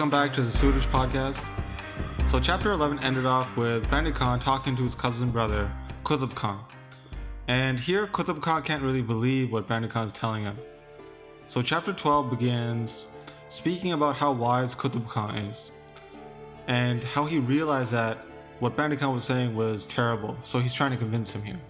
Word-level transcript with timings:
Welcome 0.00 0.18
back 0.18 0.32
to 0.36 0.42
the 0.42 0.50
Suraj 0.50 0.86
podcast. 0.86 1.44
So, 2.26 2.40
chapter 2.40 2.70
11 2.72 3.00
ended 3.00 3.26
off 3.26 3.54
with 3.58 3.84
Painda 3.88 4.14
Khan 4.14 4.40
talking 4.40 4.74
to 4.76 4.82
his 4.82 4.94
cousin 4.94 5.30
brother, 5.30 5.70
Qutb 6.04 6.34
Khan. 6.34 6.64
And 7.48 7.78
here, 7.78 8.06
Qutb 8.06 8.40
Khan 8.40 8.62
can't 8.62 8.82
really 8.82 9.02
believe 9.02 9.52
what 9.52 9.68
Painda 9.68 9.90
Khan 9.90 10.06
is 10.06 10.12
telling 10.14 10.44
him. 10.44 10.56
So, 11.48 11.60
chapter 11.60 11.92
12 11.92 12.30
begins 12.30 13.08
speaking 13.48 13.92
about 13.92 14.16
how 14.16 14.32
wise 14.32 14.74
Qutb 14.74 15.06
Khan 15.06 15.36
is 15.36 15.70
and 16.66 17.04
how 17.04 17.26
he 17.26 17.38
realized 17.38 17.92
that 17.92 18.24
what 18.58 18.78
Painda 18.78 18.98
Khan 18.98 19.12
was 19.12 19.24
saying 19.24 19.54
was 19.54 19.86
terrible, 19.86 20.34
so 20.44 20.60
he's 20.60 20.72
trying 20.72 20.92
to 20.92 20.96
convince 20.96 21.30
him 21.30 21.42
here. 21.42 21.60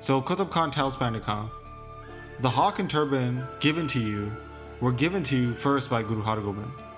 So, 0.00 0.20
Qutb 0.20 0.50
Khan 0.50 0.70
tells 0.70 0.96
Painda 0.96 1.22
Khan, 1.22 1.50
The 2.40 2.50
hawk 2.50 2.78
and 2.78 2.90
turban 2.90 3.42
given 3.58 3.88
to 3.88 4.00
you 4.00 4.30
were 4.82 4.92
given 4.92 5.22
to 5.22 5.36
you 5.38 5.54
first 5.54 5.88
by 5.88 6.02
Guru 6.02 6.22
Hargobind. 6.22 6.89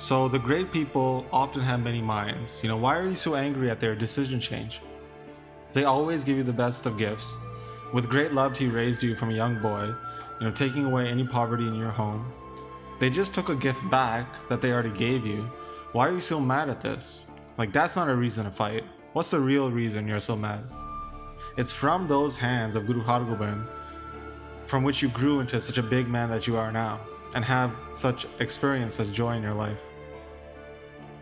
So 0.00 0.28
the 0.28 0.38
great 0.38 0.70
people 0.70 1.26
often 1.32 1.60
have 1.62 1.82
many 1.82 2.00
minds. 2.00 2.62
You 2.62 2.68
know, 2.68 2.76
why 2.76 2.96
are 2.96 3.08
you 3.08 3.16
so 3.16 3.34
angry 3.34 3.68
at 3.68 3.80
their 3.80 3.96
decision 3.96 4.38
change? 4.38 4.80
They 5.72 5.84
always 5.84 6.22
give 6.22 6.36
you 6.36 6.44
the 6.44 6.52
best 6.52 6.86
of 6.86 6.96
gifts. 6.96 7.36
With 7.92 8.08
great 8.08 8.32
love, 8.32 8.56
he 8.56 8.68
raised 8.68 9.02
you 9.02 9.16
from 9.16 9.30
a 9.30 9.34
young 9.34 9.60
boy, 9.60 9.92
you 10.40 10.46
know, 10.46 10.52
taking 10.52 10.84
away 10.84 11.08
any 11.08 11.26
poverty 11.26 11.66
in 11.66 11.74
your 11.74 11.90
home. 11.90 12.32
They 13.00 13.10
just 13.10 13.34
took 13.34 13.48
a 13.48 13.56
gift 13.56 13.80
back 13.90 14.48
that 14.48 14.60
they 14.60 14.72
already 14.72 14.96
gave 14.96 15.26
you. 15.26 15.50
Why 15.92 16.08
are 16.08 16.12
you 16.12 16.20
so 16.20 16.38
mad 16.38 16.68
at 16.68 16.80
this? 16.80 17.24
Like, 17.56 17.72
that's 17.72 17.96
not 17.96 18.08
a 18.08 18.14
reason 18.14 18.44
to 18.44 18.52
fight. 18.52 18.84
What's 19.14 19.30
the 19.30 19.40
real 19.40 19.70
reason 19.70 20.06
you're 20.06 20.20
so 20.20 20.36
mad? 20.36 20.62
It's 21.56 21.72
from 21.72 22.06
those 22.06 22.36
hands 22.36 22.76
of 22.76 22.86
Guru 22.86 23.02
Hargobind 23.02 23.66
from 24.64 24.84
which 24.84 25.02
you 25.02 25.08
grew 25.08 25.40
into 25.40 25.60
such 25.60 25.78
a 25.78 25.82
big 25.82 26.06
man 26.06 26.28
that 26.28 26.46
you 26.46 26.56
are 26.56 26.70
now 26.70 27.00
and 27.34 27.44
have 27.44 27.74
such 27.94 28.26
experience 28.38 29.00
as 29.00 29.10
joy 29.10 29.34
in 29.34 29.42
your 29.42 29.54
life. 29.54 29.78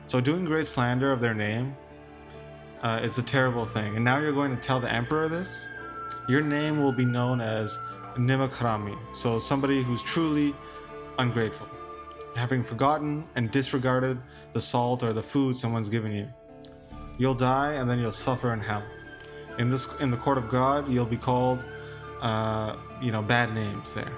So 0.07 0.21
doing 0.21 0.45
great 0.45 0.67
slander 0.67 1.11
of 1.11 1.21
their 1.21 1.35
name 1.35 1.77
uh, 2.83 3.01
is 3.03 3.19
a 3.19 3.23
terrible 3.23 3.65
thing. 3.65 3.97
And 3.97 4.05
now 4.05 4.21
you're 4.21 4.33
going 4.33 4.55
to 4.55 4.63
tell 4.63 4.79
the 4.79 4.91
emperor 4.91 5.29
this? 5.29 5.65
Your 6.29 6.41
name 6.41 6.81
will 6.81 6.93
be 6.93 7.05
known 7.05 7.41
as 7.41 7.77
Nimakrami, 8.17 8.97
so 9.17 9.39
somebody 9.41 9.83
who's 9.83 10.03
truly 10.03 10.55
ungrateful, 11.19 11.69
having 12.37 12.63
forgotten 12.63 13.25
and 13.35 13.51
disregarded 13.51 14.19
the 14.53 14.61
salt 14.61 15.03
or 15.03 15.13
the 15.13 15.23
food 15.23 15.59
someone's 15.59 15.89
given 15.89 16.13
you. 16.13 16.29
You'll 17.19 17.35
die 17.35 17.73
and 17.73 17.91
then 17.91 17.99
you'll 17.99 18.13
suffer 18.13 18.53
in 18.53 18.61
hell. 18.61 18.85
In 19.59 19.69
this, 19.69 19.89
in 20.01 20.11
the 20.11 20.17
court 20.17 20.39
of 20.39 20.49
God, 20.49 20.89
you'll 20.89 21.05
be 21.05 21.17
called, 21.17 21.65
uh, 22.21 22.77
you 23.03 23.11
know, 23.11 23.23
bad 23.23 23.55
names 23.55 23.93
there 23.95 24.13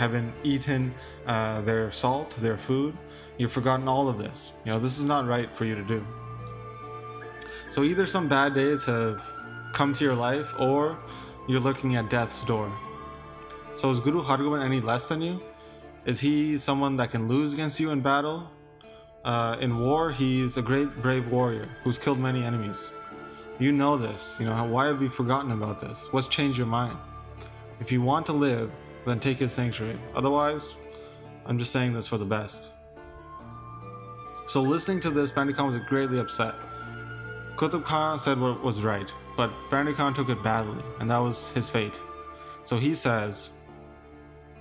having 0.00 0.32
eaten 0.42 0.94
uh, 1.26 1.60
their 1.60 1.92
salt, 1.92 2.30
their 2.38 2.56
food, 2.56 2.96
you've 3.36 3.52
forgotten 3.52 3.86
all 3.86 4.08
of 4.08 4.16
this. 4.16 4.54
You 4.64 4.72
know, 4.72 4.78
this 4.78 4.98
is 4.98 5.04
not 5.04 5.26
right 5.26 5.54
for 5.54 5.66
you 5.66 5.74
to 5.74 5.84
do. 5.84 6.00
So 7.68 7.84
either 7.84 8.06
some 8.06 8.26
bad 8.26 8.54
days 8.54 8.82
have 8.86 9.22
come 9.74 9.92
to 9.92 10.02
your 10.02 10.14
life 10.14 10.54
or 10.58 10.98
you're 11.46 11.60
looking 11.60 11.96
at 11.96 12.08
death's 12.08 12.42
door. 12.46 12.72
So 13.74 13.90
is 13.90 14.00
Guru 14.00 14.22
Hargobind 14.22 14.64
any 14.64 14.80
less 14.80 15.06
than 15.06 15.20
you? 15.20 15.42
Is 16.06 16.18
he 16.18 16.56
someone 16.56 16.96
that 16.96 17.10
can 17.10 17.28
lose 17.28 17.52
against 17.52 17.78
you 17.78 17.90
in 17.90 18.00
battle? 18.00 18.50
Uh, 19.22 19.58
in 19.60 19.78
war, 19.78 20.10
he's 20.10 20.56
a 20.56 20.62
great 20.62 20.90
brave 21.02 21.30
warrior 21.30 21.68
who's 21.84 21.98
killed 21.98 22.18
many 22.18 22.42
enemies. 22.42 22.90
You 23.58 23.70
know 23.70 23.98
this. 23.98 24.34
You 24.40 24.46
know, 24.46 24.64
why 24.64 24.86
have 24.86 25.02
you 25.02 25.10
forgotten 25.10 25.50
about 25.52 25.78
this? 25.78 26.08
What's 26.10 26.26
changed 26.26 26.56
your 26.56 26.66
mind? 26.66 26.96
If 27.80 27.92
you 27.92 28.00
want 28.00 28.24
to 28.26 28.32
live, 28.32 28.70
then 29.06 29.20
take 29.20 29.38
his 29.38 29.52
sanctuary. 29.52 29.98
Otherwise, 30.14 30.74
I'm 31.46 31.58
just 31.58 31.72
saying 31.72 31.92
this 31.92 32.06
for 32.06 32.18
the 32.18 32.24
best. 32.24 32.70
So 34.46 34.60
listening 34.60 35.00
to 35.02 35.10
this, 35.10 35.30
Painda 35.30 35.54
Khan 35.54 35.66
was 35.66 35.78
greatly 35.88 36.18
upset. 36.18 36.54
Qutb 37.56 37.84
Khan 37.84 38.18
said 38.18 38.38
what 38.40 38.62
was 38.62 38.82
right, 38.82 39.12
but 39.36 39.50
Painda 39.70 39.94
Khan 39.94 40.14
took 40.14 40.28
it 40.28 40.42
badly, 40.42 40.82
and 40.98 41.10
that 41.10 41.18
was 41.18 41.50
his 41.50 41.70
fate. 41.70 42.00
So 42.62 42.76
he 42.76 42.94
says, 42.94 43.50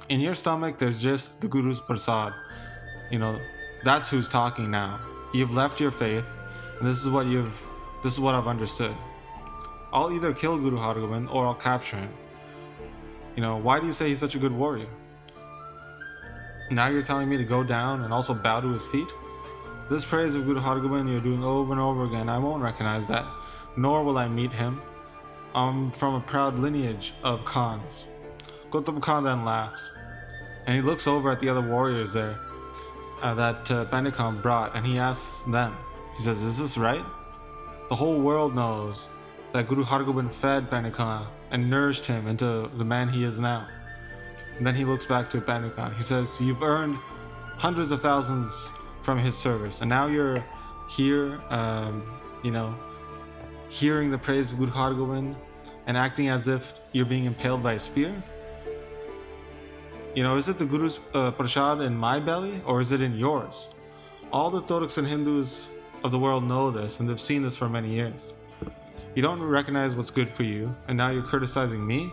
In 0.10 0.20
your 0.20 0.36
stomach, 0.36 0.78
there's 0.78 1.02
just 1.02 1.42
the 1.42 1.48
Guru's 1.48 1.80
prasad. 1.80 2.34
You 3.12 3.20
know, 3.20 3.40
that's 3.84 4.10
who's 4.10 4.28
talking 4.28 4.70
now. 4.70 5.00
You've 5.34 5.54
left 5.54 5.80
your 5.80 5.92
faith, 5.92 6.28
and 6.80 6.88
this 6.88 7.02
is 7.04 7.10
what 7.10 7.26
you've 7.26 7.66
this 8.04 8.14
is 8.14 8.20
what 8.20 8.36
I've 8.36 8.48
understood. 8.48 8.96
I'll 9.92 10.12
either 10.14 10.34
kill 10.34 10.58
Guru 10.58 10.78
Hargobind 10.78 11.34
or 11.34 11.46
I'll 11.46 11.56
capture 11.56 11.98
him. 11.98 12.14
You 13.36 13.42
know, 13.42 13.58
why 13.58 13.80
do 13.80 13.86
you 13.86 13.94
say 13.94 14.10
he's 14.10 14.20
such 14.20 14.36
a 14.36 14.40
good 14.40 14.52
warrior? 14.52 14.88
Now 16.72 16.88
you're 16.88 17.04
telling 17.04 17.30
me 17.30 17.38
to 17.38 17.44
go 17.44 17.64
down 17.64 18.04
and 18.04 18.14
also 18.14 18.34
bow 18.34 18.62
to 18.62 18.68
his 18.74 18.88
feet? 18.88 19.08
This 19.90 20.06
praise 20.06 20.36
of 20.36 20.46
Guru 20.46 20.60
Hargobind 20.60 21.10
you're 21.10 21.20
doing 21.20 21.44
over 21.44 21.72
and 21.72 21.82
over 21.82 22.06
again, 22.06 22.30
I 22.30 22.38
won't 22.38 22.62
recognize 22.62 23.08
that, 23.08 23.26
nor 23.76 24.04
will 24.04 24.18
I 24.18 24.28
meet 24.28 24.52
him. 24.52 24.82
I'm 25.56 25.92
from 25.92 26.14
a 26.14 26.20
proud 26.20 26.60
lineage 26.60 27.14
of 27.24 27.44
Khans. 27.44 28.06
Qutb 28.70 29.02
Khan 29.02 29.24
then 29.24 29.46
laughs, 29.46 29.92
and 30.68 30.76
he 30.76 30.82
looks 30.84 31.08
over 31.08 31.32
at 31.32 31.40
the 31.40 31.50
other 31.50 31.62
warriors 31.62 32.14
there 32.14 32.38
uh, 33.24 33.34
that 33.34 33.72
uh, 33.72 33.86
Painda 33.86 34.42
brought, 34.44 34.76
and 34.76 34.86
he 34.86 35.00
asks 35.00 35.44
them, 35.46 35.76
he 36.16 36.22
says, 36.22 36.42
Is 36.44 36.60
this 36.60 36.78
right? 36.78 37.04
The 37.90 37.96
whole 37.96 38.20
world 38.20 38.56
knows 38.56 39.10
that 39.54 39.68
Guru 39.68 39.84
Hargobind 39.84 40.32
fed 40.32 40.70
Painda 40.70 40.94
Khan 40.94 41.26
and 41.52 41.70
nourished 41.70 42.06
him 42.06 42.28
into 42.28 42.70
the 42.78 42.86
man 42.86 43.10
he 43.10 43.24
is 43.24 43.40
now. 43.40 43.68
And 44.58 44.66
then 44.66 44.76
he 44.76 44.86
looks 44.86 45.06
back 45.06 45.30
to 45.32 45.42
Painda 45.42 45.74
Khan. 45.76 45.94
He 45.96 46.04
says, 46.04 46.40
You've 46.40 46.64
earned 46.64 46.98
hundreds 47.58 47.92
of 47.92 48.02
thousands 48.02 48.70
from 49.02 49.18
his 49.18 49.38
service, 49.38 49.82
and 49.82 49.90
now 49.90 50.08
you're 50.08 50.44
here, 50.90 51.40
um, 51.50 52.20
you 52.44 52.52
know, 52.52 52.76
hearing 53.70 54.10
the 54.10 54.18
praise 54.18 54.52
of 54.52 54.60
Guru 54.60 54.72
Hargobind 54.72 55.36
and 55.90 55.98
acting 55.98 56.30
as 56.30 56.48
if 56.48 56.80
you're 56.92 57.06
being 57.06 57.26
impaled 57.26 57.64
by 57.64 57.74
a 57.74 57.80
spear? 57.80 58.14
You 60.16 60.24
know, 60.24 60.36
is 60.38 60.48
it 60.48 60.58
the 60.58 60.66
Guru's 60.66 61.00
uh, 61.14 61.32
prasad 61.32 61.82
in 61.82 61.96
my 61.96 62.20
belly 62.20 62.62
or 62.66 62.82
is 62.82 62.92
it 62.92 63.02
in 63.02 63.18
yours? 63.18 63.70
All 64.32 64.50
the 64.50 64.62
Turks 64.62 64.98
and 64.98 65.08
Hindus 65.08 65.68
of 66.04 66.12
the 66.12 66.20
world 66.20 66.44
know 66.44 66.72
this 66.72 67.00
and 67.00 67.08
they've 67.08 67.20
seen 67.20 67.44
this 67.44 67.56
for 67.56 67.70
many 67.70 67.90
years. 67.90 68.34
You 69.16 69.22
don't 69.22 69.42
recognize 69.42 69.96
what's 69.96 70.12
good 70.12 70.36
for 70.36 70.44
you, 70.44 70.76
and 70.88 70.98
now 70.98 71.10
you're 71.10 71.24
criticizing 71.24 71.86
me? 71.86 72.12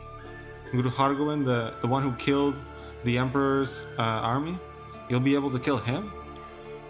Guru 0.72 0.90
Hargobind, 0.90 1.44
the, 1.44 1.74
the 1.80 1.86
one 1.86 2.02
who 2.02 2.12
killed 2.16 2.56
the 3.04 3.18
Emperor's 3.18 3.84
uh, 3.98 4.02
army? 4.02 4.58
You'll 5.08 5.20
be 5.20 5.34
able 5.34 5.50
to 5.50 5.58
kill 5.58 5.78
him? 5.78 6.12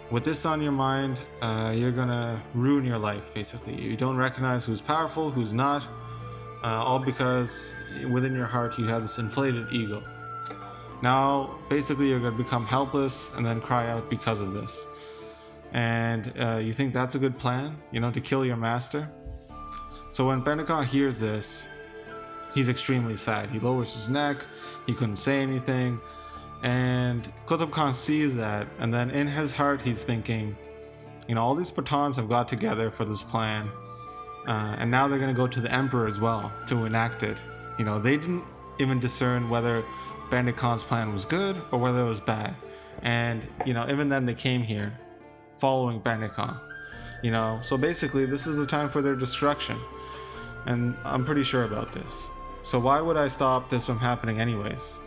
With 0.09 0.23
this 0.23 0.45
on 0.45 0.61
your 0.61 0.71
mind, 0.71 1.19
uh, 1.41 1.73
you're 1.75 1.91
gonna 1.91 2.41
ruin 2.53 2.85
your 2.85 2.97
life, 2.97 3.33
basically. 3.33 3.79
You 3.79 3.97
don't 3.97 4.17
recognize 4.17 4.63
who's 4.63 4.81
powerful, 4.81 5.29
who's 5.29 5.53
not, 5.53 5.83
uh, 6.63 6.83
all 6.83 6.99
because 6.99 7.73
within 8.09 8.33
your 8.33 8.45
heart 8.45 8.77
you 8.79 8.85
have 8.85 9.01
this 9.01 9.17
inflated 9.17 9.67
ego. 9.71 10.01
Now, 11.01 11.59
basically, 11.69 12.09
you're 12.09 12.19
gonna 12.19 12.37
become 12.37 12.65
helpless 12.65 13.31
and 13.35 13.45
then 13.45 13.61
cry 13.61 13.89
out 13.89 14.09
because 14.09 14.41
of 14.41 14.53
this. 14.53 14.79
And 15.73 16.33
uh, 16.39 16.61
you 16.63 16.73
think 16.73 16.93
that's 16.93 17.15
a 17.15 17.19
good 17.19 17.37
plan, 17.37 17.77
you 17.91 17.99
know, 17.99 18.11
to 18.11 18.21
kill 18.21 18.45
your 18.45 18.55
master? 18.55 19.07
So 20.11 20.27
when 20.27 20.41
Khan 20.41 20.85
hears 20.85 21.19
this, 21.19 21.69
he's 22.53 22.69
extremely 22.69 23.15
sad. 23.15 23.49
He 23.49 23.59
lowers 23.59 23.93
his 23.93 24.09
neck, 24.09 24.45
he 24.85 24.93
couldn't 24.93 25.17
say 25.17 25.41
anything. 25.41 25.99
And 26.63 27.31
Qutb 27.45 27.71
Khan 27.71 27.93
sees 27.93 28.35
that, 28.35 28.67
and 28.79 28.91
then 28.91 29.11
in 29.11 29.27
his 29.27 29.53
heart, 29.53 29.79
he's 29.79 30.03
thinking, 30.03 30.57
you 31.27 31.35
know, 31.35 31.41
all 31.43 31.53
these 31.53 31.69
Pathans 31.69 32.15
have 32.15 32.27
got 32.27 32.47
together 32.47 32.89
for 32.89 33.05
this 33.05 33.21
plan, 33.21 33.69
uh, 34.47 34.75
and 34.79 34.89
now 34.89 35.07
they're 35.07 35.19
going 35.19 35.33
to 35.33 35.39
go 35.39 35.45
to 35.45 35.61
the 35.61 35.71
Emperor 35.71 36.07
as 36.07 36.19
well 36.19 36.51
to 36.67 36.85
enact 36.85 37.21
it. 37.21 37.37
You 37.77 37.85
know, 37.85 37.99
they 37.99 38.17
didn't 38.17 38.43
even 38.79 38.99
discern 38.99 39.49
whether 39.49 39.83
Painda 40.31 40.55
Khan's 40.55 40.83
plan 40.83 41.13
was 41.13 41.25
good 41.25 41.61
or 41.71 41.79
whether 41.79 42.01
it 42.01 42.09
was 42.09 42.21
bad. 42.21 42.55
And, 43.03 43.45
you 43.65 43.73
know, 43.73 43.87
even 43.89 44.09
then 44.09 44.25
they 44.25 44.33
came 44.33 44.63
here 44.63 44.97
following 45.57 46.01
Painda 46.01 46.31
Khan. 46.31 46.59
You 47.21 47.31
know, 47.31 47.59
so 47.61 47.77
basically, 47.77 48.25
this 48.25 48.47
is 48.47 48.57
the 48.57 48.65
time 48.65 48.89
for 48.89 49.01
their 49.01 49.15
destruction 49.15 49.79
and 50.67 50.95
I'm 51.03 51.25
pretty 51.25 51.43
sure 51.43 51.63
about 51.63 51.91
this. 51.91 52.29
So 52.61 52.77
why 52.79 53.01
would 53.01 53.17
I 53.17 53.27
stop 53.27 53.69
this 53.69 53.85
from 53.85 53.97
happening 53.97 54.39
anyways? 54.39 54.97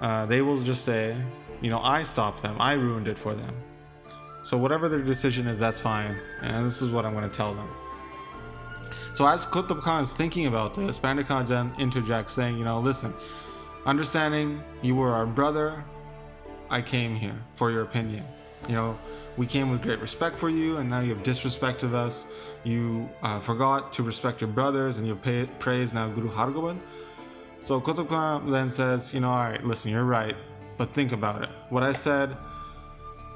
Uh, 0.00 0.24
they 0.26 0.40
will 0.40 0.60
just 0.62 0.84
say, 0.84 1.16
you 1.60 1.70
know, 1.70 1.80
I 1.80 2.04
stopped 2.04 2.42
them, 2.42 2.56
I 2.60 2.74
ruined 2.74 3.08
it 3.08 3.18
for 3.18 3.34
them. 3.34 3.54
So 4.42 4.56
whatever 4.56 4.88
their 4.88 5.02
decision 5.02 5.46
is, 5.46 5.58
that's 5.58 5.80
fine, 5.80 6.16
and 6.42 6.66
this 6.66 6.80
is 6.80 6.90
what 6.90 7.04
I'm 7.04 7.12
going 7.12 7.28
to 7.28 7.36
tell 7.36 7.54
them. 7.54 7.68
So 9.14 9.26
as 9.26 9.46
Qutb 9.46 9.80
Khan 9.80 10.02
is 10.02 10.12
thinking 10.12 10.46
about 10.46 10.74
this, 10.74 10.98
Painda 10.98 11.26
Khan 11.26 11.46
then 11.46 11.72
interjects, 11.78 12.32
saying, 12.32 12.58
you 12.58 12.64
know, 12.64 12.80
listen, 12.80 13.14
understanding 13.86 14.62
you 14.82 14.94
were 14.94 15.12
our 15.12 15.26
brother, 15.26 15.84
I 16.70 16.82
came 16.82 17.14
here 17.16 17.36
for 17.54 17.70
your 17.70 17.82
opinion. 17.82 18.24
You 18.68 18.74
know, 18.74 18.98
we 19.36 19.46
came 19.46 19.70
with 19.70 19.82
great 19.82 20.00
respect 20.00 20.38
for 20.38 20.48
you, 20.48 20.78
and 20.78 20.88
now 20.88 21.00
you 21.00 21.14
have 21.14 21.24
disrespected 21.24 21.92
us. 21.94 22.26
You 22.62 23.08
uh, 23.22 23.40
forgot 23.40 23.92
to 23.94 24.02
respect 24.02 24.40
your 24.40 24.50
brothers, 24.50 24.98
and 24.98 25.06
you 25.06 25.16
pay, 25.16 25.48
praise 25.58 25.92
now 25.92 26.08
Guru 26.08 26.30
Hargobind. 26.30 26.80
So 27.60 27.80
Qutb 27.80 28.50
then 28.50 28.70
says, 28.70 29.14
you 29.14 29.20
know, 29.20 29.30
all 29.30 29.44
right, 29.44 29.64
listen, 29.64 29.90
you're 29.90 30.04
right, 30.04 30.36
but 30.76 30.90
think 30.90 31.12
about 31.12 31.42
it. 31.42 31.48
What 31.70 31.82
I 31.82 31.92
said 31.92 32.36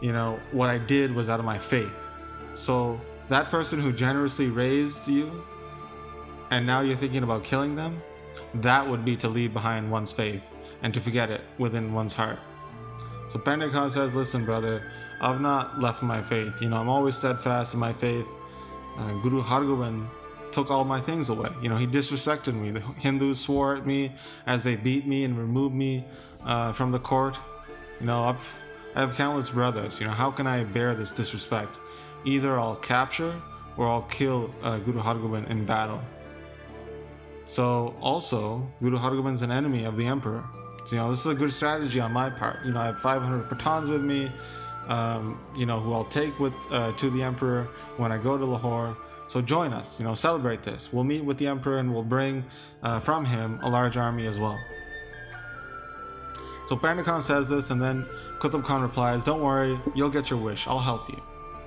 you 0.00 0.12
know, 0.12 0.38
what 0.52 0.68
I 0.68 0.78
did 0.78 1.14
was 1.14 1.28
out 1.28 1.40
of 1.40 1.46
my 1.46 1.58
faith. 1.58 1.92
So 2.54 3.00
that 3.28 3.50
person 3.50 3.80
who 3.80 3.92
generously 3.92 4.46
raised 4.46 5.08
you 5.08 5.44
and 6.50 6.66
now 6.66 6.80
you're 6.80 6.96
thinking 6.96 7.22
about 7.22 7.44
killing 7.44 7.74
them, 7.74 8.00
that 8.54 8.88
would 8.88 9.04
be 9.04 9.16
to 9.16 9.28
leave 9.28 9.52
behind 9.52 9.90
one's 9.90 10.12
faith 10.12 10.52
and 10.82 10.94
to 10.94 11.00
forget 11.00 11.30
it 11.30 11.42
within 11.58 11.92
one's 11.92 12.14
heart. 12.14 12.38
So 13.28 13.38
Painda 13.38 13.90
says, 13.90 14.14
Listen, 14.14 14.44
brother, 14.44 14.90
I've 15.20 15.40
not 15.40 15.80
left 15.80 16.02
my 16.02 16.22
faith. 16.22 16.60
You 16.62 16.68
know, 16.68 16.76
I'm 16.76 16.88
always 16.88 17.16
steadfast 17.16 17.74
in 17.74 17.80
my 17.80 17.92
faith. 17.92 18.28
Uh, 18.96 19.12
Guru 19.20 19.42
Hargobind 19.42 20.08
took 20.52 20.70
all 20.70 20.84
my 20.84 21.00
things 21.00 21.28
away. 21.28 21.50
You 21.62 21.68
know, 21.68 21.76
he 21.76 21.86
disrespected 21.86 22.54
me. 22.54 22.70
The 22.70 22.80
Hindus 22.80 23.40
swore 23.40 23.76
at 23.76 23.86
me 23.86 24.12
as 24.46 24.62
they 24.62 24.76
beat 24.76 25.06
me 25.06 25.24
and 25.24 25.38
removed 25.38 25.74
me 25.74 26.04
uh, 26.44 26.72
from 26.72 26.90
the 26.90 26.98
court. 26.98 27.38
You 28.00 28.06
know, 28.06 28.22
I've, 28.24 28.62
I 28.94 29.00
have 29.00 29.14
countless 29.14 29.50
brothers. 29.50 30.00
You 30.00 30.06
know, 30.06 30.12
how 30.12 30.30
can 30.30 30.46
I 30.46 30.64
bear 30.64 30.94
this 30.94 31.12
disrespect? 31.12 31.76
Either 32.24 32.58
I'll 32.58 32.76
capture 32.76 33.40
or 33.76 33.86
I'll 33.86 34.02
kill 34.02 34.52
uh, 34.62 34.78
Guru 34.78 35.00
Hargobind 35.00 35.48
in 35.50 35.64
battle. 35.64 36.00
So 37.46 37.94
also, 38.00 38.70
Guru 38.82 38.98
Hargobind's 38.98 39.42
an 39.42 39.50
enemy 39.50 39.84
of 39.84 39.96
the 39.96 40.06
emperor. 40.06 40.44
So, 40.86 40.96
you 40.96 41.02
know, 41.02 41.10
this 41.10 41.20
is 41.20 41.26
a 41.26 41.34
good 41.34 41.52
strategy 41.52 41.98
on 42.00 42.12
my 42.12 42.30
part. 42.30 42.64
You 42.64 42.72
know, 42.72 42.80
I 42.80 42.86
have 42.86 43.00
500 43.00 43.48
Pathans 43.48 43.88
with 43.88 44.02
me, 44.02 44.30
um, 44.88 45.38
you 45.56 45.66
know, 45.66 45.80
who 45.80 45.92
I'll 45.92 46.04
take 46.04 46.38
with 46.38 46.54
uh, 46.70 46.92
to 46.92 47.10
the 47.10 47.22
emperor 47.22 47.68
when 47.96 48.12
I 48.12 48.18
go 48.18 48.36
to 48.36 48.44
Lahore. 48.44 48.96
So 49.28 49.42
join 49.42 49.72
us, 49.72 49.98
you 49.98 50.06
know, 50.06 50.14
celebrate 50.14 50.62
this. 50.62 50.92
We'll 50.92 51.04
meet 51.04 51.22
with 51.22 51.36
the 51.36 51.46
emperor 51.46 51.78
and 51.78 51.92
we'll 51.92 52.02
bring 52.02 52.44
uh, 52.82 52.98
from 52.98 53.24
him 53.26 53.60
a 53.62 53.68
large 53.68 53.96
army 53.96 54.26
as 54.26 54.38
well. 54.38 54.58
So 56.66 56.76
Painda 56.76 57.04
Khan 57.04 57.22
says 57.22 57.48
this, 57.48 57.70
and 57.70 57.80
then 57.80 58.06
Qutb 58.40 58.64
Khan 58.64 58.82
replies, 58.82 59.24
Don't 59.24 59.42
worry, 59.42 59.78
you'll 59.94 60.10
get 60.10 60.28
your 60.28 60.38
wish. 60.38 60.66
I'll 60.66 60.78
help 60.78 61.08
you. 61.08 61.22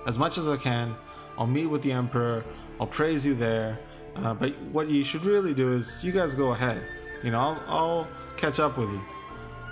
As 0.06 0.18
much 0.20 0.38
as 0.38 0.48
I 0.48 0.58
can, 0.58 0.96
I'll 1.38 1.48
meet 1.48 1.68
with 1.68 1.82
the 1.82 1.92
emperor, 1.92 2.44
I'll 2.80 2.88
praise 2.88 3.26
you 3.26 3.34
there, 3.34 3.80
uh, 4.16 4.34
but 4.34 4.58
what 4.72 4.90
you 4.90 5.04
should 5.04 5.26
really 5.26 5.54
do 5.54 5.72
is 5.72 6.04
you 6.04 6.12
guys 6.12 6.36
go 6.36 6.52
ahead. 6.52 6.84
You 7.24 7.32
know, 7.32 7.40
I'll, 7.40 7.64
I'll 7.68 8.08
catch 8.38 8.60
up 8.60 8.78
with 8.78 8.90
you. 8.90 9.02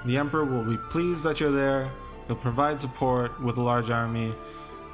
The 0.06 0.18
Emperor 0.18 0.46
will 0.46 0.64
be 0.64 0.78
pleased 0.90 1.24
that 1.24 1.40
you're 1.40 1.52
there. 1.52 1.92
He'll 2.30 2.38
provide 2.38 2.78
support 2.78 3.42
with 3.42 3.58
a 3.58 3.62
large 3.62 3.90
army. 3.90 4.36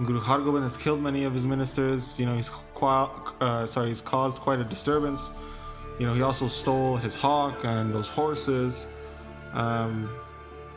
Guru 0.05 0.21
Hargobind 0.21 0.63
has 0.63 0.77
killed 0.77 1.01
many 1.01 1.25
of 1.25 1.33
his 1.33 1.45
ministers. 1.45 2.17
You 2.17 2.25
know, 2.25 2.33
he's 2.33 2.49
uh, 2.81 3.67
sorry, 3.67 3.89
he's 3.89 3.99
caused 3.99 4.37
quite 4.37 4.59
a 4.59 4.63
disturbance. 4.63 5.31
You 5.99 6.05
know, 6.05 6.13
he 6.13 6.21
also 6.21 6.47
stole 6.47 6.95
his 6.95 7.13
hawk 7.13 7.65
and 7.65 7.93
those 7.93 8.07
horses. 8.07 8.87
Um, 9.51 10.09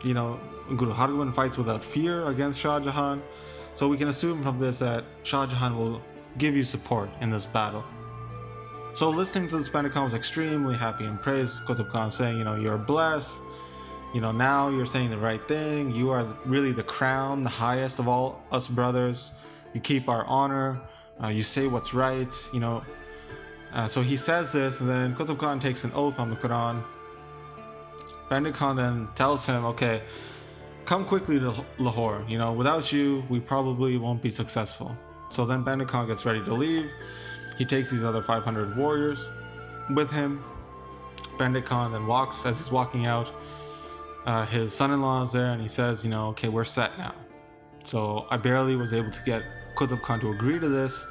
you 0.02 0.14
know, 0.14 0.40
Guru 0.76 0.92
Hargobind 0.92 1.32
fights 1.32 1.56
without 1.56 1.84
fear 1.84 2.26
against 2.26 2.58
Shah 2.58 2.80
Jahan. 2.80 3.22
So 3.74 3.86
we 3.86 3.96
can 3.96 4.08
assume 4.08 4.42
from 4.42 4.58
this 4.58 4.80
that 4.80 5.04
Shah 5.22 5.46
Jahan 5.46 5.78
will 5.78 6.02
give 6.38 6.56
you 6.56 6.64
support 6.64 7.08
in 7.20 7.30
this 7.30 7.46
battle. 7.46 7.84
So 8.94 9.10
listening 9.10 9.48
to 9.50 9.58
this 9.58 9.68
Khan 9.68 10.02
was 10.02 10.14
extremely 10.14 10.74
happy 10.74 11.04
and 11.04 11.22
praised 11.22 11.60
Qutb 11.66 11.88
Khan, 11.92 12.10
saying, 12.10 12.36
you 12.36 12.42
know, 12.42 12.56
you're 12.56 12.78
blessed. 12.78 13.42
You 14.14 14.22
know, 14.22 14.32
now 14.32 14.70
you're 14.70 14.86
saying 14.86 15.10
the 15.10 15.18
right 15.18 15.46
thing. 15.46 15.94
You 15.94 16.10
are 16.10 16.24
really 16.46 16.72
the 16.72 16.82
crown, 16.82 17.42
the 17.42 17.50
highest 17.50 17.98
of 17.98 18.08
all 18.08 18.42
us 18.50 18.66
brothers. 18.66 19.32
You 19.74 19.80
keep 19.80 20.08
our 20.08 20.24
honor. 20.24 20.80
Uh, 21.22 21.28
you 21.28 21.42
say 21.42 21.66
what's 21.66 21.92
right. 21.92 22.34
You 22.52 22.60
know. 22.60 22.82
Uh, 23.72 23.86
so 23.86 24.00
he 24.00 24.16
says 24.16 24.50
this, 24.50 24.80
and 24.80 24.88
then 24.88 25.14
Qutb 25.14 25.38
Khan 25.38 25.60
takes 25.60 25.84
an 25.84 25.92
oath 25.94 26.18
on 26.18 26.30
the 26.30 26.36
Quran. 26.36 26.82
Painda 28.30 28.52
Khan 28.52 28.76
then 28.76 29.08
tells 29.14 29.44
him, 29.44 29.64
okay, 29.66 30.02
come 30.84 31.04
quickly 31.04 31.38
to 31.38 31.64
Lahore. 31.78 32.24
You 32.28 32.38
know, 32.38 32.52
without 32.52 32.92
you, 32.92 33.24
we 33.28 33.40
probably 33.40 33.98
won't 33.98 34.22
be 34.22 34.30
successful. 34.30 34.96
So 35.30 35.44
then 35.44 35.64
Painda 35.64 35.86
Khan 35.86 36.06
gets 36.06 36.24
ready 36.24 36.42
to 36.44 36.54
leave. 36.54 36.90
He 37.58 37.64
takes 37.64 37.90
these 37.90 38.04
other 38.04 38.22
500 38.22 38.76
warriors 38.76 39.28
with 39.94 40.10
him. 40.10 40.42
Painda 41.36 41.64
Khan 41.64 41.92
then 41.92 42.06
walks 42.06 42.46
as 42.46 42.58
he's 42.58 42.70
walking 42.70 43.06
out. 43.06 43.30
Uh, 44.28 44.44
his 44.44 44.74
son-in-law 44.74 45.22
is 45.22 45.32
there, 45.32 45.52
and 45.52 45.62
he 45.62 45.68
says, 45.68 46.04
"You 46.04 46.10
know, 46.10 46.26
okay, 46.28 46.50
we're 46.50 46.70
set 46.78 46.90
now." 46.98 47.14
So 47.82 48.26
I 48.28 48.36
barely 48.36 48.76
was 48.76 48.92
able 48.92 49.10
to 49.10 49.22
get 49.24 49.42
Qutb 49.74 50.02
Khan 50.02 50.20
to 50.20 50.30
agree 50.32 50.58
to 50.58 50.68
this, 50.68 51.08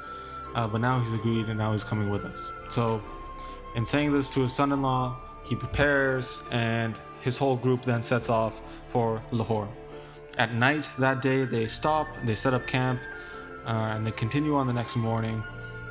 uh, 0.54 0.68
but 0.68 0.80
now 0.80 1.00
he's 1.00 1.12
agreed, 1.12 1.48
and 1.48 1.58
now 1.58 1.72
he's 1.72 1.82
coming 1.82 2.10
with 2.10 2.24
us. 2.24 2.52
So, 2.68 3.02
in 3.74 3.84
saying 3.84 4.12
this 4.12 4.30
to 4.34 4.42
his 4.42 4.52
son-in-law, 4.52 5.16
he 5.42 5.56
prepares, 5.56 6.44
and 6.52 7.00
his 7.20 7.36
whole 7.36 7.56
group 7.56 7.82
then 7.82 8.02
sets 8.02 8.30
off 8.30 8.60
for 8.86 9.20
Lahore. 9.32 9.68
At 10.36 10.54
night 10.54 10.88
that 11.00 11.20
day, 11.20 11.44
they 11.44 11.66
stop, 11.66 12.06
they 12.22 12.36
set 12.36 12.54
up 12.54 12.68
camp, 12.68 13.00
uh, 13.66 13.94
and 13.94 14.06
they 14.06 14.12
continue 14.12 14.54
on 14.54 14.68
the 14.68 14.72
next 14.72 14.94
morning. 14.94 15.42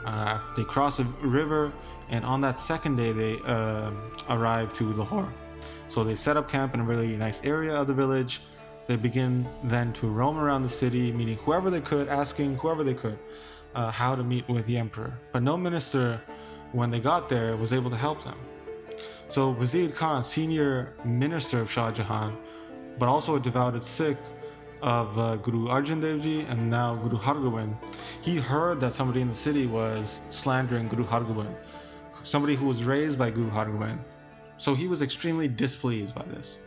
Uh, 0.05 0.39
they 0.55 0.63
cross 0.63 0.99
a 0.99 1.03
river, 1.21 1.73
and 2.07 2.23
on 2.23 2.39
that 2.39 2.57
second 2.57 2.95
day, 2.95 3.11
they 3.11 3.41
uh, 3.45 3.91
arrive 4.29 4.71
to 4.79 4.93
Lahore. 4.93 5.29
So 5.87 6.03
they 6.03 6.15
set 6.15 6.37
up 6.37 6.49
camp 6.49 6.73
in 6.73 6.79
a 6.79 6.83
really 6.83 7.15
nice 7.15 7.43
area 7.43 7.73
of 7.73 7.87
the 7.87 7.93
village. 7.93 8.41
They 8.87 8.95
begin 8.95 9.47
then 9.63 9.93
to 9.93 10.07
roam 10.07 10.37
around 10.37 10.63
the 10.63 10.69
city, 10.69 11.11
meeting 11.11 11.37
whoever 11.37 11.69
they 11.69 11.81
could, 11.81 12.07
asking 12.07 12.55
whoever 12.57 12.83
they 12.83 12.93
could 12.93 13.17
uh, 13.75 13.91
how 13.91 14.15
to 14.15 14.23
meet 14.23 14.47
with 14.47 14.65
the 14.65 14.77
emperor. 14.77 15.13
But 15.31 15.43
no 15.43 15.57
minister, 15.57 16.21
when 16.71 16.89
they 16.89 16.99
got 16.99 17.29
there, 17.29 17.55
was 17.57 17.73
able 17.73 17.89
to 17.89 17.97
help 17.97 18.23
them. 18.23 18.37
So 19.29 19.51
Wazir 19.51 19.89
Khan, 19.89 20.23
senior 20.23 20.93
minister 21.03 21.59
of 21.59 21.69
Shah 21.69 21.91
Jahan, 21.91 22.37
but 22.97 23.09
also 23.09 23.35
a 23.35 23.39
devoted 23.39 23.83
Sikh, 23.83 24.17
of 24.81 25.17
uh, 25.17 25.35
Guru 25.37 25.67
Arjan 25.67 26.01
Dev 26.01 26.21
Ji 26.21 26.41
and 26.41 26.69
now 26.69 26.95
Guru 26.95 27.17
Hargobind, 27.17 27.75
he 28.21 28.37
heard 28.37 28.79
that 28.79 28.93
somebody 28.93 29.21
in 29.21 29.27
the 29.27 29.35
city 29.35 29.65
was 29.65 30.21
slandering 30.29 30.87
Guru 30.87 31.05
Hargobind, 31.05 31.55
somebody 32.23 32.55
who 32.55 32.65
was 32.65 32.83
raised 32.83 33.17
by 33.17 33.31
Guru 33.31 33.49
Hargobind. 33.49 33.99
So 34.57 34.73
he 34.75 34.87
was 34.87 35.01
extremely 35.01 35.47
displeased 35.47 36.15
by 36.15 36.23
this. 36.23 36.59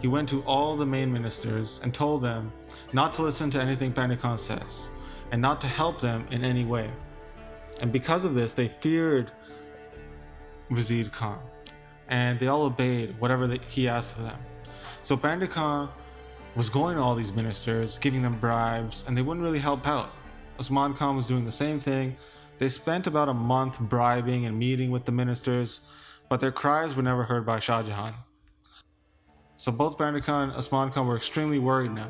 He 0.00 0.08
went 0.08 0.28
to 0.30 0.42
all 0.42 0.76
the 0.76 0.86
main 0.86 1.12
ministers 1.12 1.80
and 1.82 1.92
told 1.92 2.22
them 2.22 2.52
not 2.92 3.12
to 3.14 3.22
listen 3.22 3.50
to 3.50 3.60
anything 3.60 3.92
Painda 3.92 4.38
says 4.38 4.88
and 5.32 5.42
not 5.42 5.60
to 5.60 5.66
help 5.66 6.00
them 6.00 6.26
in 6.30 6.44
any 6.44 6.64
way. 6.64 6.90
And 7.80 7.92
because 7.92 8.24
of 8.24 8.34
this, 8.34 8.52
they 8.52 8.68
feared 8.68 9.30
Wazir 10.70 11.10
Khan 11.10 11.40
and 12.08 12.38
they 12.38 12.46
all 12.46 12.62
obeyed 12.62 13.18
whatever 13.20 13.46
he 13.68 13.88
asked 13.88 14.16
of 14.16 14.24
them. 14.24 14.38
So 15.02 15.16
Painda 15.16 15.48
Khan 15.48 15.90
was 16.56 16.68
going 16.68 16.96
to 16.96 17.02
all 17.02 17.14
these 17.14 17.32
ministers, 17.32 17.98
giving 17.98 18.22
them 18.22 18.38
bribes, 18.40 19.04
and 19.06 19.16
they 19.16 19.22
wouldn't 19.22 19.44
really 19.44 19.58
help 19.58 19.86
out. 19.86 20.10
Osman 20.58 20.94
Khan 20.94 21.14
was 21.14 21.26
doing 21.26 21.44
the 21.44 21.52
same 21.52 21.78
thing. 21.78 22.16
They 22.58 22.68
spent 22.68 23.06
about 23.06 23.28
a 23.28 23.34
month 23.34 23.78
bribing 23.78 24.46
and 24.46 24.58
meeting 24.58 24.90
with 24.90 25.04
the 25.04 25.12
ministers, 25.12 25.82
but 26.28 26.40
their 26.40 26.52
cries 26.52 26.94
were 26.94 27.02
never 27.02 27.24
heard 27.24 27.46
by 27.46 27.58
Shah 27.58 27.82
Jahan. 27.82 28.14
So 29.56 29.72
both 29.72 29.98
Khan 29.98 30.14
and 30.14 30.52
Osman 30.52 30.90
Khan 30.90 31.06
were 31.06 31.16
extremely 31.16 31.58
worried 31.58 31.92
now. 31.92 32.08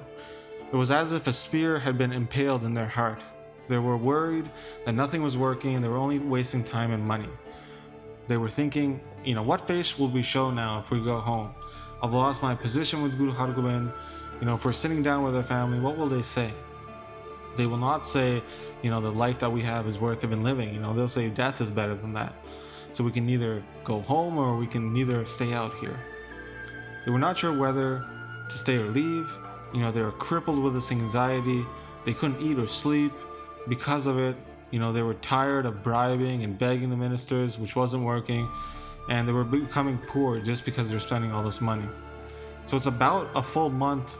It 0.70 0.76
was 0.76 0.90
as 0.90 1.12
if 1.12 1.26
a 1.26 1.32
spear 1.32 1.78
had 1.78 1.96
been 1.96 2.12
impaled 2.12 2.64
in 2.64 2.74
their 2.74 2.88
heart. 2.88 3.22
They 3.68 3.78
were 3.78 3.96
worried 3.96 4.50
that 4.84 4.92
nothing 4.92 5.22
was 5.22 5.36
working 5.36 5.74
and 5.74 5.82
they 5.82 5.88
were 5.88 5.96
only 5.96 6.18
wasting 6.18 6.62
time 6.62 6.92
and 6.92 7.02
money. 7.02 7.28
They 8.26 8.36
were 8.36 8.50
thinking, 8.50 9.00
you 9.24 9.34
know, 9.34 9.42
what 9.42 9.66
face 9.66 9.98
will 9.98 10.10
we 10.10 10.22
show 10.22 10.50
now 10.50 10.78
if 10.78 10.90
we 10.90 11.02
go 11.02 11.20
home? 11.20 11.54
I've 12.02 12.12
lost 12.12 12.42
my 12.42 12.54
position 12.54 13.02
with 13.02 13.16
Guru 13.16 13.32
Hargobind. 13.32 13.92
You 14.40 14.46
know, 14.46 14.54
if 14.54 14.64
we're 14.64 14.72
sitting 14.72 15.02
down 15.02 15.24
with 15.24 15.34
our 15.34 15.42
family, 15.42 15.80
what 15.80 15.96
will 15.96 16.08
they 16.08 16.22
say? 16.22 16.50
They 17.56 17.66
will 17.66 17.78
not 17.78 18.06
say, 18.06 18.42
you 18.82 18.90
know, 18.90 19.00
the 19.00 19.10
life 19.10 19.38
that 19.38 19.50
we 19.50 19.62
have 19.62 19.86
is 19.86 19.98
worth 19.98 20.22
even 20.22 20.44
living. 20.44 20.72
You 20.72 20.80
know, 20.80 20.94
they'll 20.94 21.08
say 21.08 21.28
death 21.30 21.60
is 21.60 21.70
better 21.70 21.94
than 21.94 22.12
that. 22.12 22.34
So 22.92 23.04
we 23.04 23.12
can 23.12 23.26
neither 23.26 23.62
go 23.84 24.00
home 24.00 24.38
or 24.38 24.56
we 24.56 24.66
can 24.66 24.92
neither 24.92 25.24
stay 25.26 25.52
out 25.52 25.74
here. 25.74 25.98
They 27.04 27.10
were 27.10 27.18
not 27.18 27.38
sure 27.38 27.52
whether 27.52 28.04
to 28.48 28.58
stay 28.58 28.76
or 28.76 28.86
leave. 28.86 29.30
You 29.72 29.80
know, 29.80 29.90
they 29.90 30.02
were 30.02 30.12
crippled 30.12 30.58
with 30.58 30.74
this 30.74 30.90
anxiety. 30.90 31.64
They 32.04 32.14
couldn't 32.14 32.40
eat 32.40 32.58
or 32.58 32.66
sleep 32.66 33.12
because 33.68 34.06
of 34.06 34.18
it. 34.18 34.36
You 34.70 34.78
know, 34.78 34.92
they 34.92 35.02
were 35.02 35.14
tired 35.14 35.66
of 35.66 35.82
bribing 35.82 36.44
and 36.44 36.58
begging 36.58 36.90
the 36.90 36.96
ministers, 36.96 37.58
which 37.58 37.76
wasn't 37.76 38.04
working. 38.04 38.48
And 39.08 39.26
they 39.26 39.32
were 39.32 39.44
becoming 39.44 39.98
poor 40.06 40.40
just 40.40 40.64
because 40.64 40.88
they're 40.88 41.00
spending 41.00 41.32
all 41.32 41.42
this 41.42 41.60
money. 41.60 41.86
So 42.66 42.76
it's 42.76 42.86
about 42.86 43.28
a 43.34 43.42
full 43.42 43.70
month 43.70 44.16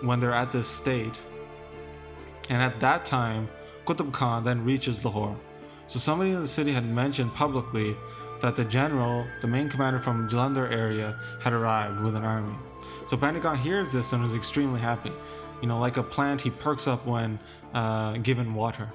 when 0.00 0.20
they're 0.20 0.32
at 0.32 0.52
this 0.52 0.68
state. 0.68 1.20
And 2.50 2.62
at 2.62 2.78
that 2.80 3.04
time, 3.04 3.48
Qutb 3.86 4.12
Khan 4.12 4.44
then 4.44 4.64
reaches 4.64 5.04
Lahore. 5.04 5.36
So 5.88 5.98
somebody 5.98 6.30
in 6.30 6.40
the 6.40 6.48
city 6.48 6.72
had 6.72 6.84
mentioned 6.84 7.34
publicly 7.34 7.96
that 8.40 8.56
the 8.56 8.64
general, 8.64 9.26
the 9.40 9.46
main 9.46 9.68
commander 9.68 10.00
from 10.00 10.28
Jalandhar 10.28 10.70
area, 10.70 11.18
had 11.42 11.52
arrived 11.52 12.00
with 12.00 12.14
an 12.16 12.24
army. 12.24 12.54
So 13.06 13.16
Khan 13.40 13.56
hears 13.56 13.92
this 13.92 14.12
and 14.12 14.24
is 14.24 14.34
extremely 14.34 14.80
happy. 14.80 15.12
You 15.60 15.68
know, 15.68 15.78
like 15.78 15.96
a 15.96 16.02
plant, 16.02 16.40
he 16.40 16.50
perks 16.50 16.86
up 16.86 17.04
when 17.06 17.38
uh, 17.74 18.18
given 18.18 18.54
water. 18.54 18.88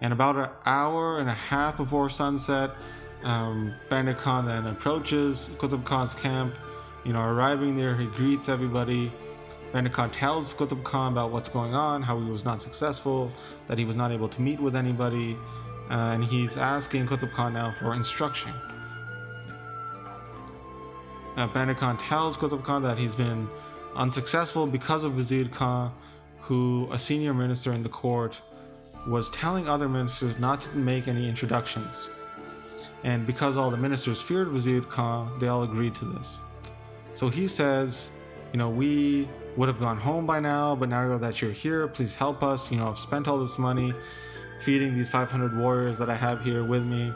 And 0.00 0.12
about 0.12 0.36
an 0.36 0.48
hour 0.66 1.20
and 1.20 1.28
a 1.28 1.34
half 1.34 1.76
before 1.76 2.10
sunset, 2.10 2.70
um, 3.22 3.72
then 4.46 4.66
approaches 4.66 5.50
Qutb 5.56 5.84
Khan's 5.84 6.14
camp. 6.14 6.54
You 7.04 7.12
know, 7.12 7.22
arriving 7.22 7.76
there, 7.76 7.96
he 7.96 8.06
greets 8.06 8.48
everybody 8.48 9.12
Khan 9.90 10.08
tells 10.10 10.54
Qutb 10.54 10.84
Khan 10.84 11.10
about 11.10 11.32
what's 11.32 11.48
going 11.48 11.74
on, 11.74 12.00
how 12.00 12.20
he 12.20 12.30
was 12.30 12.44
not 12.44 12.62
successful, 12.62 13.32
that 13.66 13.76
he 13.76 13.84
was 13.84 13.96
not 13.96 14.12
able 14.12 14.28
to 14.28 14.40
meet 14.40 14.60
with 14.60 14.76
anybody, 14.76 15.36
uh, 15.90 16.12
and 16.14 16.24
he's 16.24 16.56
asking 16.56 17.06
Qutb 17.06 17.32
Khan 17.32 17.52
now 17.54 17.72
for 17.78 17.94
instruction. 17.94 18.52
Uh, 21.36 21.48
Khan 21.48 21.98
tells 21.98 22.36
Qutb 22.36 22.62
Khan 22.62 22.82
that 22.82 22.96
he's 22.96 23.14
been 23.14 23.48
unsuccessful 23.96 24.66
because 24.66 25.04
of 25.04 25.12
Vizier 25.12 25.46
Khan, 25.46 25.92
who, 26.40 26.88
a 26.92 26.98
senior 26.98 27.34
minister 27.34 27.72
in 27.72 27.82
the 27.82 27.88
court, 27.88 28.40
was 29.06 29.30
telling 29.30 29.68
other 29.68 29.88
ministers 29.88 30.38
not 30.38 30.62
to 30.62 30.76
make 30.76 31.08
any 31.08 31.28
introductions. 31.28 32.08
And 33.02 33.26
because 33.26 33.56
all 33.56 33.70
the 33.70 33.76
ministers 33.76 34.22
feared 34.22 34.48
Vizier 34.48 34.80
Khan, 34.80 35.38
they 35.38 35.48
all 35.48 35.62
agreed 35.62 35.94
to 35.96 36.04
this. 36.06 36.38
So 37.14 37.28
he 37.28 37.48
says, 37.48 38.10
you 38.52 38.58
know, 38.58 38.70
we 38.70 39.28
would 39.56 39.68
have 39.68 39.78
gone 39.78 39.98
home 39.98 40.26
by 40.26 40.40
now, 40.40 40.74
but 40.74 40.88
now 40.88 41.18
that 41.18 41.42
you're 41.42 41.52
here, 41.52 41.86
please 41.86 42.14
help 42.14 42.42
us. 42.42 42.70
You 42.70 42.78
know, 42.78 42.88
I've 42.88 42.98
spent 42.98 43.28
all 43.28 43.38
this 43.38 43.58
money 43.58 43.92
feeding 44.64 44.94
these 44.94 45.08
500 45.08 45.56
warriors 45.56 45.98
that 45.98 46.08
I 46.08 46.16
have 46.16 46.42
here 46.42 46.64
with 46.64 46.84
me. 46.84 47.12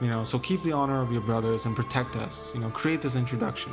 You 0.00 0.08
know, 0.08 0.24
so 0.24 0.38
keep 0.38 0.62
the 0.62 0.72
honor 0.72 1.00
of 1.00 1.12
your 1.12 1.20
brothers 1.20 1.66
and 1.66 1.74
protect 1.74 2.16
us. 2.16 2.50
You 2.54 2.60
know, 2.60 2.70
create 2.70 3.00
this 3.00 3.16
introduction. 3.16 3.72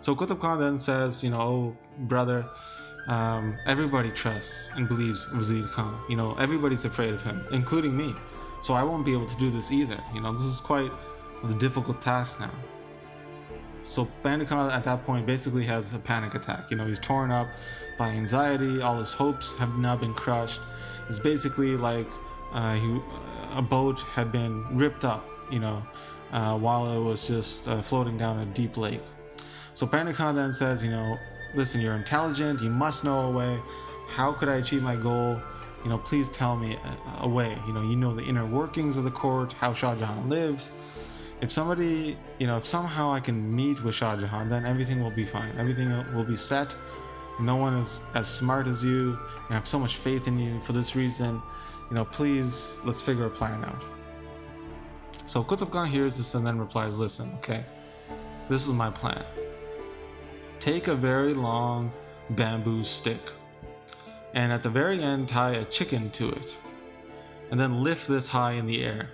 So 0.00 0.14
Qutb 0.14 0.40
Khan 0.40 0.58
then 0.58 0.78
says, 0.78 1.24
you 1.24 1.30
know, 1.30 1.40
oh, 1.40 1.76
brother, 2.00 2.46
um, 3.08 3.56
everybody 3.66 4.10
trusts 4.10 4.70
and 4.76 4.86
believes 4.86 5.24
Vizier 5.32 5.66
Khan. 5.66 6.00
You 6.08 6.16
know, 6.16 6.34
everybody's 6.34 6.84
afraid 6.84 7.14
of 7.14 7.22
him, 7.22 7.44
including 7.52 7.96
me. 7.96 8.14
So 8.60 8.74
I 8.74 8.82
won't 8.82 9.04
be 9.04 9.12
able 9.12 9.26
to 9.26 9.36
do 9.36 9.50
this 9.50 9.72
either. 9.72 9.98
You 10.14 10.20
know, 10.20 10.32
this 10.32 10.42
is 10.42 10.60
quite 10.60 10.90
a 11.44 11.54
difficult 11.54 12.00
task 12.00 12.40
now. 12.40 12.50
So 13.88 14.06
Khan 14.22 14.70
at 14.70 14.84
that 14.84 15.04
point 15.04 15.26
basically 15.26 15.64
has 15.64 15.94
a 15.94 15.98
panic 15.98 16.34
attack. 16.34 16.70
You 16.70 16.76
know, 16.76 16.86
he's 16.86 16.98
torn 16.98 17.30
up 17.30 17.48
by 17.96 18.10
anxiety. 18.10 18.82
All 18.82 18.98
his 18.98 19.12
hopes 19.12 19.56
have 19.56 19.76
now 19.78 19.96
been 19.96 20.12
crushed. 20.12 20.60
It's 21.08 21.18
basically 21.18 21.76
like 21.76 22.06
uh, 22.52 22.74
he, 22.74 23.00
a 23.54 23.62
boat 23.62 24.00
had 24.00 24.30
been 24.30 24.76
ripped 24.76 25.06
up. 25.06 25.26
You 25.50 25.60
know, 25.60 25.82
uh, 26.32 26.58
while 26.58 26.94
it 26.94 27.02
was 27.02 27.26
just 27.26 27.66
uh, 27.66 27.80
floating 27.80 28.18
down 28.18 28.40
a 28.40 28.46
deep 28.46 28.76
lake. 28.76 29.00
So 29.72 29.86
Khan 29.86 30.34
then 30.34 30.52
says, 30.52 30.84
you 30.84 30.90
know, 30.90 31.16
listen, 31.54 31.80
you're 31.80 31.96
intelligent. 31.96 32.60
You 32.60 32.68
must 32.68 33.04
know 33.04 33.28
a 33.28 33.30
way. 33.30 33.58
How 34.08 34.32
could 34.32 34.50
I 34.50 34.56
achieve 34.56 34.82
my 34.82 34.96
goal? 34.96 35.40
You 35.82 35.88
know, 35.88 35.98
please 35.98 36.28
tell 36.28 36.56
me 36.56 36.74
a, 36.74 37.22
a 37.24 37.28
way. 37.28 37.56
You 37.66 37.72
know, 37.72 37.82
you 37.82 37.96
know 37.96 38.12
the 38.12 38.22
inner 38.22 38.44
workings 38.44 38.98
of 38.98 39.04
the 39.04 39.10
court, 39.10 39.54
how 39.54 39.72
Shah 39.72 39.94
Jahan 39.94 40.28
lives. 40.28 40.72
If 41.40 41.52
somebody, 41.52 42.16
you 42.38 42.46
know, 42.46 42.56
if 42.56 42.66
somehow 42.66 43.12
I 43.12 43.20
can 43.20 43.54
meet 43.54 43.82
with 43.84 43.94
Shah 43.94 44.16
Jahan, 44.16 44.48
then 44.48 44.66
everything 44.66 45.00
will 45.02 45.10
be 45.10 45.24
fine. 45.24 45.52
Everything 45.56 45.88
will 46.14 46.24
be 46.24 46.36
set. 46.36 46.74
No 47.40 47.54
one 47.54 47.74
is 47.74 48.00
as 48.14 48.26
smart 48.26 48.66
as 48.66 48.82
you. 48.82 49.16
I 49.48 49.54
have 49.54 49.66
so 49.66 49.78
much 49.78 49.96
faith 49.96 50.26
in 50.26 50.38
you 50.38 50.60
for 50.60 50.72
this 50.72 50.96
reason. 50.96 51.40
You 51.90 51.94
know, 51.94 52.04
please, 52.04 52.76
let's 52.84 53.00
figure 53.00 53.26
a 53.26 53.30
plan 53.30 53.64
out. 53.64 53.84
So 55.26 55.44
Qutb 55.44 55.70
Khan 55.70 55.88
hears 55.88 56.16
this 56.16 56.34
and 56.34 56.44
then 56.44 56.58
replies, 56.58 56.98
listen, 56.98 57.30
okay, 57.36 57.64
this 58.48 58.66
is 58.66 58.72
my 58.72 58.90
plan. 58.90 59.24
Take 60.58 60.88
a 60.88 60.94
very 60.96 61.34
long 61.34 61.92
bamboo 62.30 62.82
stick 62.82 63.20
and 64.34 64.52
at 64.52 64.62
the 64.62 64.70
very 64.70 65.00
end 65.00 65.28
tie 65.28 65.52
a 65.52 65.64
chicken 65.66 66.10
to 66.10 66.30
it 66.30 66.56
and 67.50 67.58
then 67.58 67.82
lift 67.82 68.08
this 68.08 68.28
high 68.28 68.52
in 68.52 68.66
the 68.66 68.84
air 68.84 69.08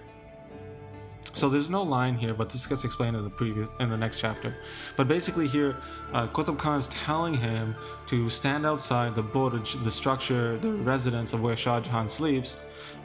so 1.33 1.49
there's 1.49 1.71
no 1.71 1.83
line 1.83 2.15
here 2.15 2.35
but 2.35 2.51
this 2.51 2.67
gets 2.67 2.85
explained 2.85 3.17
in 3.17 3.25
the 3.25 3.31
previous 3.31 3.69
in 3.81 3.89
the 3.91 3.97
next 3.97 4.21
chapter. 4.21 4.55
But 4.97 5.09
basically 5.09 5.49
here 5.49 5.77
uh, 6.13 6.29
Qutb 6.29 6.59
Khan 6.59 6.79
is 6.79 6.89
telling 6.89 7.35
him 7.35 7.75
to 8.07 8.31
stand 8.31 8.67
outside 8.67 9.15
the 9.15 9.23
burj 9.23 9.83
the 9.83 9.91
structure 9.91 10.59
the 10.59 10.73
residence 10.73 11.33
of 11.33 11.43
where 11.43 11.57
Shah 11.57 11.81
Jahan 11.81 12.09
sleeps 12.09 12.57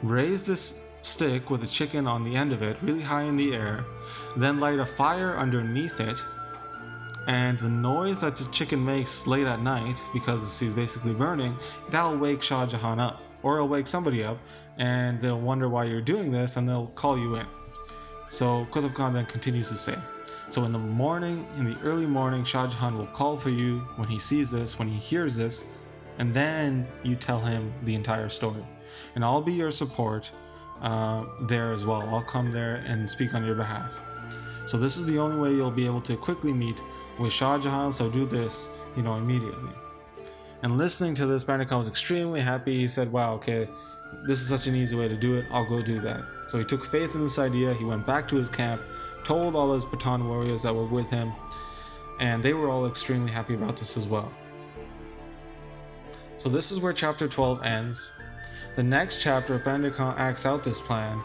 raise 0.02 0.44
this 0.44 0.80
stick 1.02 1.50
with 1.50 1.62
a 1.62 1.66
chicken 1.66 2.06
on 2.06 2.22
the 2.22 2.34
end 2.34 2.52
of 2.52 2.62
it 2.62 2.76
really 2.82 3.00
high 3.00 3.22
in 3.22 3.36
the 3.36 3.54
air 3.54 3.84
then 4.36 4.60
light 4.60 4.78
a 4.78 4.86
fire 4.86 5.36
underneath 5.36 6.00
it 6.00 6.22
and 7.26 7.58
the 7.58 7.68
noise 7.68 8.18
that 8.18 8.36
the 8.36 8.44
chicken 8.52 8.84
makes 8.84 9.26
late 9.26 9.46
at 9.46 9.60
night 9.60 10.02
because 10.12 10.58
he's 10.58 10.74
basically 10.74 11.14
burning 11.14 11.56
that'll 11.90 12.18
wake 12.18 12.42
shah 12.42 12.66
jahan 12.66 13.00
up 13.00 13.22
or 13.42 13.56
it'll 13.56 13.68
wake 13.68 13.86
somebody 13.86 14.22
up 14.22 14.38
and 14.78 15.20
they'll 15.20 15.40
wonder 15.40 15.68
why 15.68 15.84
you're 15.84 16.00
doing 16.00 16.30
this 16.30 16.56
and 16.56 16.68
they'll 16.68 16.88
call 16.88 17.18
you 17.18 17.36
in 17.36 17.46
so 18.30 18.66
Qutb 18.70 18.94
Khan 18.94 19.12
then 19.12 19.26
continues 19.26 19.68
to 19.68 19.76
say 19.76 19.94
so 20.48 20.64
in 20.64 20.72
the 20.72 20.78
morning 20.78 21.46
in 21.58 21.64
the 21.64 21.78
early 21.82 22.06
morning 22.06 22.42
shah 22.44 22.66
jahan 22.66 22.96
will 22.96 23.06
call 23.08 23.38
for 23.38 23.50
you 23.50 23.80
when 23.96 24.08
he 24.08 24.18
sees 24.18 24.50
this 24.50 24.78
when 24.78 24.88
he 24.88 24.98
hears 24.98 25.36
this 25.36 25.64
and 26.18 26.32
then 26.32 26.86
you 27.02 27.14
tell 27.14 27.40
him 27.40 27.72
the 27.84 27.94
entire 27.94 28.28
story 28.28 28.64
and 29.14 29.24
i'll 29.24 29.42
be 29.42 29.52
your 29.52 29.70
support 29.70 30.30
uh, 30.80 31.24
there 31.42 31.72
as 31.72 31.84
well 31.84 32.02
i'll 32.08 32.22
come 32.22 32.50
there 32.50 32.82
and 32.86 33.08
speak 33.08 33.34
on 33.34 33.44
your 33.44 33.54
behalf 33.54 33.94
so 34.70 34.76
this 34.76 34.96
is 34.96 35.06
the 35.06 35.18
only 35.18 35.36
way 35.36 35.50
you'll 35.56 35.70
be 35.70 35.84
able 35.84 36.00
to 36.02 36.16
quickly 36.16 36.52
meet 36.52 36.80
with 37.18 37.32
Shah 37.32 37.58
Jahan, 37.58 37.92
so 37.92 38.08
do 38.08 38.24
this, 38.24 38.68
you 38.96 39.02
know, 39.02 39.16
immediately. 39.16 39.72
And 40.62 40.78
listening 40.78 41.14
to 41.16 41.26
this, 41.26 41.42
Khan 41.42 41.66
was 41.68 41.88
extremely 41.88 42.40
happy. 42.40 42.78
He 42.78 42.86
said, 42.86 43.10
wow, 43.10 43.34
okay, 43.34 43.68
this 44.26 44.40
is 44.40 44.48
such 44.48 44.66
an 44.66 44.74
easy 44.74 44.96
way 44.96 45.08
to 45.08 45.16
do 45.16 45.36
it. 45.36 45.46
I'll 45.50 45.68
go 45.68 45.82
do 45.82 46.00
that. 46.00 46.22
So 46.48 46.58
he 46.58 46.64
took 46.64 46.84
faith 46.84 47.14
in 47.14 47.22
this 47.22 47.38
idea. 47.38 47.72
He 47.74 47.84
went 47.84 48.06
back 48.06 48.28
to 48.28 48.36
his 48.36 48.48
camp, 48.48 48.82
told 49.24 49.56
all 49.56 49.72
his 49.72 49.84
Pathan 49.84 50.26
warriors 50.26 50.62
that 50.62 50.74
were 50.74 50.86
with 50.86 51.08
him, 51.10 51.32
and 52.18 52.42
they 52.42 52.54
were 52.54 52.68
all 52.68 52.86
extremely 52.86 53.30
happy 53.30 53.54
about 53.54 53.76
this 53.76 53.96
as 53.96 54.06
well. 54.06 54.32
So 56.36 56.48
this 56.48 56.70
is 56.70 56.80
where 56.80 56.92
chapter 56.92 57.28
12 57.28 57.62
ends. 57.64 58.10
The 58.76 58.82
next 58.82 59.20
chapter, 59.20 59.58
Khan 59.58 60.14
acts 60.16 60.46
out 60.46 60.64
this 60.64 60.80
plan, 60.80 61.20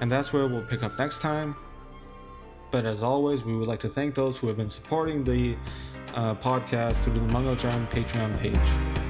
and 0.00 0.10
that's 0.10 0.32
where 0.32 0.48
we'll 0.48 0.64
pick 0.64 0.82
up 0.82 0.98
next 0.98 1.20
time. 1.20 1.54
But 2.70 2.84
as 2.84 3.02
always, 3.02 3.44
we 3.44 3.56
would 3.56 3.68
like 3.68 3.80
to 3.80 3.88
thank 3.88 4.14
those 4.14 4.36
who 4.36 4.48
have 4.48 4.56
been 4.56 4.68
supporting 4.68 5.22
the 5.22 5.56
uh, 6.14 6.34
podcast 6.34 7.04
through 7.04 7.14
the 7.14 7.20
Mangal 7.20 7.56
Charm 7.56 7.86
Patreon 7.88 8.36
page. 8.38 9.05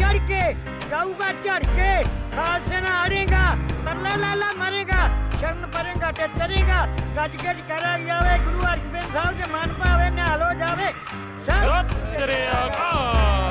चढ़ 0.00 0.18
के 0.30 0.42
जाऊगा 0.90 1.30
चढ़ 1.44 1.64
के 1.76 1.92
खालसेना 2.36 2.90
हारेगा 2.90 3.44
तरला 3.84 4.14
लाला 4.22 4.50
मरेगा, 4.60 5.00
शरण 5.40 5.62
परेगा 5.74 6.10
टचरेगा 6.18 6.80
गज 7.16 7.36
गज 7.44 7.58
करा 7.68 7.92
जावे 8.06 8.34
गुरु 8.44 8.64
अर्जन 8.72 9.12
साहब 9.12 9.38
के 9.38 9.46
मन 9.54 9.76
पावे 9.80 10.08
नहालो 10.16 10.50
जावे। 10.60 10.88
सब 11.46 11.96
श्री 12.16 12.40
अकाल 12.58 13.41